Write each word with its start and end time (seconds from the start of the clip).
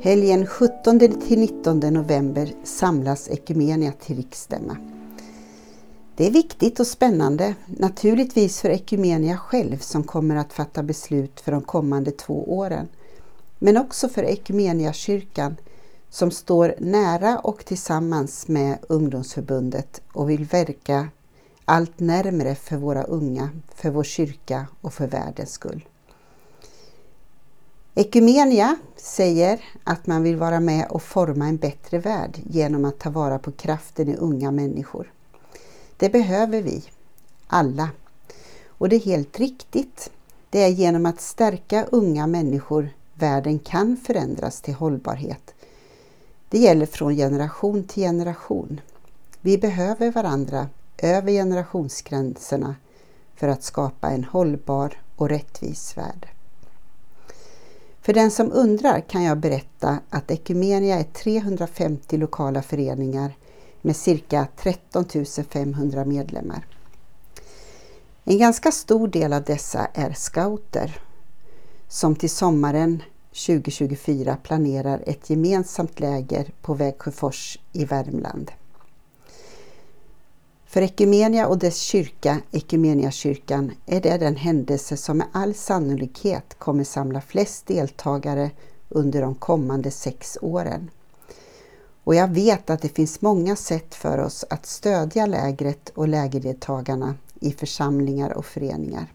Helgen 0.00 0.46
17 0.46 0.98
till 0.98 1.38
19 1.38 1.80
november 1.80 2.52
samlas 2.64 3.28
Ekumenia 3.28 3.92
till 3.92 4.16
riksstämma. 4.16 4.76
Det 6.16 6.26
är 6.26 6.30
viktigt 6.30 6.80
och 6.80 6.86
spännande, 6.86 7.54
naturligtvis 7.66 8.60
för 8.60 8.68
Ekumenia 8.70 9.36
själv 9.36 9.78
som 9.78 10.02
kommer 10.02 10.36
att 10.36 10.52
fatta 10.52 10.82
beslut 10.82 11.40
för 11.40 11.52
de 11.52 11.62
kommande 11.62 12.10
två 12.10 12.56
åren, 12.58 12.88
men 13.58 13.76
också 13.76 14.08
för 14.08 14.22
Ekumenia 14.22 14.92
kyrkan 14.92 15.56
som 16.10 16.30
står 16.30 16.74
nära 16.78 17.38
och 17.38 17.64
tillsammans 17.64 18.48
med 18.48 18.78
ungdomsförbundet 18.88 20.02
och 20.12 20.30
vill 20.30 20.44
verka 20.44 21.08
allt 21.64 22.00
närmre 22.00 22.54
för 22.54 22.76
våra 22.76 23.02
unga, 23.02 23.50
för 23.74 23.90
vår 23.90 24.04
kyrka 24.04 24.66
och 24.80 24.94
för 24.94 25.06
världens 25.06 25.52
skull. 25.52 25.84
Ekumenia 27.98 28.76
säger 28.96 29.64
att 29.84 30.06
man 30.06 30.22
vill 30.22 30.36
vara 30.36 30.60
med 30.60 30.86
och 30.90 31.02
forma 31.02 31.46
en 31.46 31.56
bättre 31.56 31.98
värld 31.98 32.38
genom 32.50 32.84
att 32.84 32.98
ta 32.98 33.10
vara 33.10 33.38
på 33.38 33.52
kraften 33.52 34.08
i 34.08 34.16
unga 34.16 34.50
människor. 34.50 35.12
Det 35.96 36.08
behöver 36.08 36.62
vi, 36.62 36.84
alla. 37.46 37.90
Och 38.68 38.88
det 38.88 38.96
är 38.96 39.00
helt 39.00 39.38
riktigt. 39.38 40.10
Det 40.50 40.62
är 40.62 40.68
genom 40.68 41.06
att 41.06 41.20
stärka 41.20 41.86
unga 41.90 42.26
människor 42.26 42.88
världen 43.14 43.58
kan 43.58 43.96
förändras 43.96 44.60
till 44.60 44.74
hållbarhet. 44.74 45.54
Det 46.48 46.58
gäller 46.58 46.86
från 46.86 47.16
generation 47.16 47.84
till 47.84 48.02
generation. 48.02 48.80
Vi 49.40 49.58
behöver 49.58 50.10
varandra 50.10 50.68
över 50.98 51.32
generationsgränserna 51.32 52.74
för 53.36 53.48
att 53.48 53.62
skapa 53.62 54.10
en 54.10 54.24
hållbar 54.24 55.00
och 55.16 55.28
rättvis 55.28 55.96
värld. 55.96 56.35
För 58.06 58.12
den 58.12 58.30
som 58.30 58.52
undrar 58.52 59.00
kan 59.00 59.22
jag 59.22 59.38
berätta 59.38 59.98
att 60.10 60.30
Ekumenia 60.30 60.98
är 60.98 61.04
350 61.04 62.16
lokala 62.16 62.62
föreningar 62.62 63.36
med 63.82 63.96
cirka 63.96 64.46
13 64.56 65.04
500 65.50 66.04
medlemmar. 66.04 66.66
En 68.24 68.38
ganska 68.38 68.72
stor 68.72 69.08
del 69.08 69.32
av 69.32 69.42
dessa 69.42 69.88
är 69.94 70.12
scouter 70.12 71.00
som 71.88 72.16
till 72.16 72.30
sommaren 72.30 73.02
2024 73.46 74.36
planerar 74.42 75.02
ett 75.06 75.30
gemensamt 75.30 76.00
läger 76.00 76.52
på 76.62 76.74
Vägsjöfors 76.74 77.58
i 77.72 77.84
Värmland. 77.84 78.50
För 80.76 80.82
Ekumenia 80.82 81.46
och 81.46 81.58
dess 81.58 81.80
kyrka, 81.80 82.40
Ekumeniakyrkan, 82.50 83.72
är 83.86 84.00
det 84.00 84.18
den 84.18 84.36
händelse 84.36 84.96
som 84.96 85.18
med 85.18 85.26
all 85.32 85.54
sannolikhet 85.54 86.54
kommer 86.58 86.84
samla 86.84 87.20
flest 87.20 87.66
deltagare 87.66 88.50
under 88.88 89.20
de 89.20 89.34
kommande 89.34 89.90
sex 89.90 90.38
åren. 90.40 90.90
Och 92.04 92.14
jag 92.14 92.28
vet 92.28 92.70
att 92.70 92.82
det 92.82 92.88
finns 92.88 93.20
många 93.20 93.56
sätt 93.56 93.94
för 93.94 94.18
oss 94.18 94.44
att 94.50 94.66
stödja 94.66 95.26
lägret 95.26 95.88
och 95.88 96.08
lägerdeltagarna 96.08 97.14
i 97.40 97.52
församlingar 97.52 98.30
och 98.30 98.46
föreningar. 98.46 99.12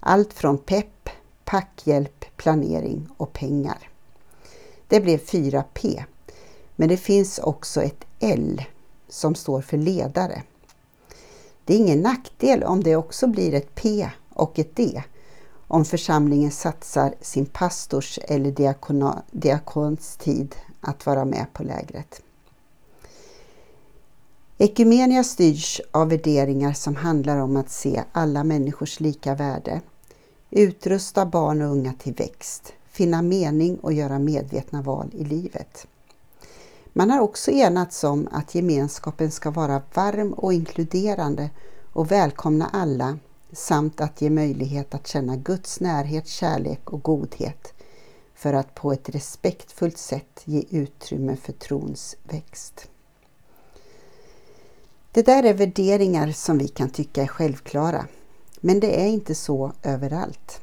Allt 0.00 0.32
från 0.32 0.58
pepp, 0.58 1.08
packhjälp, 1.44 2.24
planering 2.36 3.08
och 3.16 3.32
pengar. 3.32 3.88
Det 4.88 5.00
blev 5.00 5.18
4P, 5.18 6.04
men 6.76 6.88
det 6.88 6.96
finns 6.96 7.38
också 7.38 7.82
ett 7.82 8.04
L 8.20 8.62
som 9.08 9.34
står 9.34 9.60
för 9.60 9.76
ledare. 9.76 10.42
Det 11.70 11.74
är 11.74 11.78
ingen 11.78 12.02
nackdel 12.02 12.62
om 12.62 12.82
det 12.82 12.96
också 12.96 13.26
blir 13.26 13.54
ett 13.54 13.74
P 13.74 14.10
och 14.30 14.58
ett 14.58 14.76
D 14.76 15.02
om 15.66 15.84
församlingen 15.84 16.50
satsar 16.50 17.14
sin 17.20 17.46
pastors 17.46 18.18
eller 18.22 18.50
diakona, 18.50 19.22
diakons 19.30 20.16
tid 20.16 20.56
att 20.80 21.06
vara 21.06 21.24
med 21.24 21.46
på 21.52 21.62
lägret. 21.62 22.22
Ekumenia 24.58 25.24
styrs 25.24 25.80
av 25.90 26.08
värderingar 26.08 26.72
som 26.72 26.96
handlar 26.96 27.36
om 27.38 27.56
att 27.56 27.70
se 27.70 28.02
alla 28.12 28.44
människors 28.44 29.00
lika 29.00 29.34
värde, 29.34 29.80
utrusta 30.50 31.26
barn 31.26 31.62
och 31.62 31.70
unga 31.70 31.92
till 31.92 32.14
växt, 32.14 32.72
finna 32.90 33.22
mening 33.22 33.76
och 33.76 33.92
göra 33.92 34.18
medvetna 34.18 34.82
val 34.82 35.10
i 35.12 35.24
livet. 35.24 35.86
Man 36.92 37.10
har 37.10 37.20
också 37.20 37.50
enats 37.50 38.04
om 38.04 38.28
att 38.32 38.54
gemenskapen 38.54 39.30
ska 39.30 39.50
vara 39.50 39.82
varm 39.94 40.32
och 40.32 40.52
inkluderande 40.52 41.50
och 41.92 42.10
välkomna 42.10 42.70
alla 42.72 43.18
samt 43.52 44.00
att 44.00 44.22
ge 44.22 44.30
möjlighet 44.30 44.94
att 44.94 45.06
känna 45.06 45.36
Guds 45.36 45.80
närhet, 45.80 46.28
kärlek 46.28 46.90
och 46.90 47.02
godhet 47.02 47.74
för 48.34 48.52
att 48.52 48.74
på 48.74 48.92
ett 48.92 49.08
respektfullt 49.08 49.98
sätt 49.98 50.42
ge 50.44 50.64
utrymme 50.70 51.36
för 51.36 51.52
trons 51.52 52.16
växt. 52.22 52.88
Det 55.12 55.22
där 55.22 55.42
är 55.42 55.54
värderingar 55.54 56.32
som 56.32 56.58
vi 56.58 56.68
kan 56.68 56.90
tycka 56.90 57.22
är 57.22 57.26
självklara, 57.26 58.06
men 58.60 58.80
det 58.80 59.02
är 59.02 59.06
inte 59.06 59.34
så 59.34 59.72
överallt. 59.82 60.60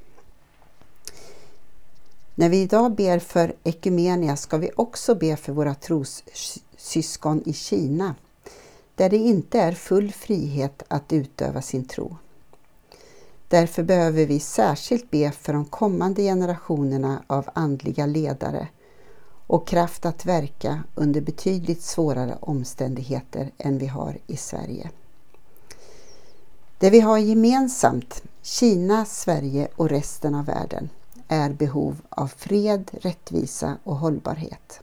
När 2.40 2.50
vi 2.50 2.62
idag 2.62 2.96
ber 2.96 3.20
för 3.20 3.56
Ekumenia 3.64 4.36
ska 4.36 4.58
vi 4.58 4.72
också 4.75 5.16
be 5.16 5.36
för 5.36 5.53
våra 5.53 5.75
trossyskon 5.75 7.44
i 7.46 7.53
Kina, 7.53 8.16
där 8.96 9.09
det 9.09 9.18
inte 9.18 9.59
är 9.59 9.72
full 9.72 10.12
frihet 10.12 10.84
att 10.88 11.14
utöva 11.14 11.62
sin 11.62 11.86
tro. 11.86 12.18
Därför 13.48 13.84
behöver 13.84 14.25
vi 14.25 14.40
särskilt 14.40 15.12
be 15.12 15.31
för 15.31 15.53
de 15.53 15.66
kommande 15.66 16.22
generationerna 16.22 17.24
av 17.28 17.50
andliga 17.53 18.06
ledare 18.06 18.68
och 19.48 19.68
kraft 19.68 20.06
att 20.06 20.25
verka 20.25 20.84
under 20.96 21.22
betydligt 21.22 21.81
svårare 21.81 22.38
omständigheter 22.40 23.52
än 23.58 23.78
vi 23.78 23.88
har 23.88 24.18
i 24.28 24.38
Sverige. 24.38 24.90
Det 26.80 26.90
vi 26.90 27.00
har 27.00 27.18
gemensamt, 27.18 28.24
Kina, 28.42 29.06
Sverige 29.06 29.68
och 29.75 29.90
resten 29.90 30.36
av 30.36 30.46
världen, 30.46 30.90
är 31.27 31.49
behov 31.49 32.01
av 32.09 32.27
fred, 32.27 32.91
rättvisa 33.01 33.77
och 33.83 33.95
hållbarhet. 33.95 34.81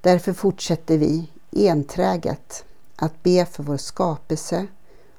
Därför 0.00 0.32
fortsätter 0.32 0.98
vi 0.98 1.30
enträget 1.52 2.64
att 2.96 3.22
be 3.22 3.46
för 3.46 3.62
vår 3.62 3.76
skapelse 3.76 4.66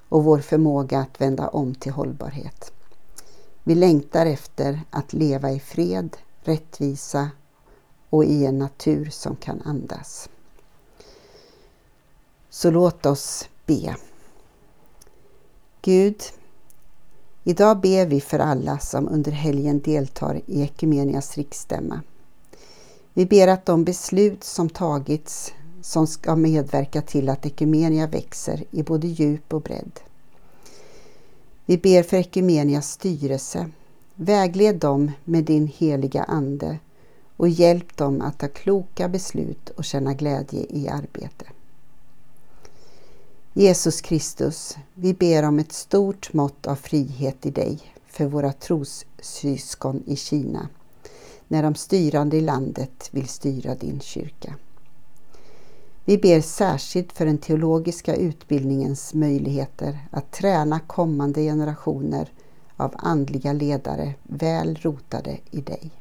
och 0.09 0.23
vår 0.23 0.39
förmåga 0.39 0.99
att 0.99 1.21
vända 1.21 1.47
om 1.47 1.75
till 1.75 1.91
hållbarhet. 1.91 2.71
Vi 3.63 3.75
längtar 3.75 4.25
efter 4.25 4.81
att 4.89 5.13
leva 5.13 5.51
i 5.51 5.59
fred, 5.59 6.17
rättvisa 6.41 7.29
och 8.09 8.25
i 8.25 8.45
en 8.45 8.59
natur 8.59 9.09
som 9.09 9.35
kan 9.35 9.61
andas. 9.61 10.29
Så 12.49 12.71
låt 12.71 13.05
oss 13.05 13.49
be. 13.65 13.95
Gud, 15.81 16.23
idag 17.47 17.81
ber 17.81 18.05
vi 18.05 18.21
för 18.21 18.39
alla 18.39 18.79
som 18.79 19.09
under 19.09 19.31
helgen 19.31 19.79
deltar 19.79 20.41
i 20.45 20.61
Ekumenias 20.61 21.37
riksstämma. 21.37 22.01
Vi 23.13 23.25
ber 23.25 23.47
att 23.47 23.65
de 23.65 23.83
beslut 23.83 24.43
som 24.43 24.69
tagits 24.69 25.53
som 25.81 26.07
ska 26.07 26.35
medverka 26.35 27.01
till 27.01 27.29
att 27.29 27.45
Ekumenia 27.45 28.07
växer 28.07 28.63
i 28.71 28.83
både 28.83 29.07
djup 29.07 29.53
och 29.53 29.61
bredd. 29.61 29.99
Vi 31.65 31.77
ber 31.77 32.03
för 32.03 32.17
Ekumenias 32.17 32.91
styrelse. 32.91 33.69
Vägled 34.15 34.75
dem 34.75 35.11
med 35.23 35.43
din 35.43 35.67
heliga 35.67 36.23
Ande 36.23 36.79
och 37.37 37.49
hjälp 37.49 37.97
dem 37.97 38.21
att 38.21 38.39
ta 38.39 38.47
kloka 38.47 39.09
beslut 39.09 39.69
och 39.69 39.85
känna 39.85 40.13
glädje 40.13 40.65
i 40.69 40.87
arbetet. 40.87 41.56
Jesus 43.59 44.01
Kristus, 44.01 44.77
vi 44.93 45.13
ber 45.13 45.43
om 45.43 45.59
ett 45.59 45.71
stort 45.71 46.33
mått 46.33 46.67
av 46.67 46.75
frihet 46.75 47.45
i 47.45 47.51
dig 47.51 47.79
för 48.07 48.25
våra 48.25 48.53
trossyskon 48.53 50.03
i 50.05 50.15
Kina 50.15 50.69
när 51.47 51.63
de 51.63 51.75
styrande 51.75 52.37
i 52.37 52.41
landet 52.41 53.09
vill 53.11 53.27
styra 53.27 53.75
din 53.75 53.99
kyrka. 53.99 54.55
Vi 56.05 56.17
ber 56.17 56.41
särskilt 56.41 57.13
för 57.13 57.25
den 57.25 57.37
teologiska 57.37 58.15
utbildningens 58.15 59.13
möjligheter 59.13 59.99
att 60.11 60.31
träna 60.31 60.79
kommande 60.79 61.41
generationer 61.41 62.31
av 62.75 62.95
andliga 62.97 63.53
ledare 63.53 64.13
väl 64.23 64.75
rotade 64.81 65.37
i 65.51 65.61
dig. 65.61 65.91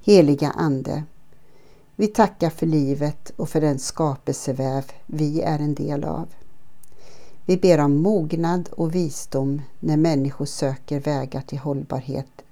Heliga 0.00 0.50
Ande, 0.50 1.04
vi 1.96 2.06
tackar 2.06 2.50
för 2.50 2.66
livet 2.66 3.32
och 3.36 3.48
för 3.48 3.60
den 3.60 3.78
skapelseväv 3.78 4.84
vi 5.06 5.40
är 5.40 5.58
en 5.58 5.74
del 5.74 6.04
av. 6.04 6.28
Vi 7.44 7.56
ber 7.56 7.78
om 7.78 8.02
mognad 8.02 8.68
och 8.72 8.94
visdom 8.94 9.62
när 9.80 9.96
människor 9.96 10.46
söker 10.46 11.00
vägar 11.00 11.40
till 11.40 11.58
hållbarhet 11.58 12.44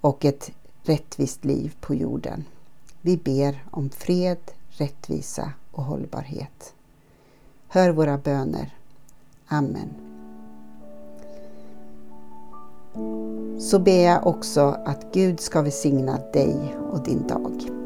och 0.00 0.24
ett 0.24 0.50
rättvist 0.82 1.44
liv 1.44 1.76
på 1.80 1.94
jorden. 1.94 2.44
Vi 3.00 3.16
ber 3.16 3.64
om 3.70 3.90
fred, 3.90 4.50
rättvisa 4.68 5.52
och 5.70 5.84
hållbarhet. 5.84 6.74
Hör 7.68 7.90
våra 7.90 8.18
böner. 8.18 8.74
Amen. 9.46 10.12
så 13.62 13.78
ber 13.78 14.04
jag 14.04 14.26
också 14.26 14.60
att 14.84 15.06
Gud 15.12 15.40
ska 15.40 15.62
välsigna 15.62 16.18
dig 16.32 16.76
och 16.92 17.02
din 17.02 17.26
dag. 17.26 17.81